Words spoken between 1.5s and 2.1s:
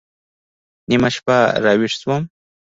راويښ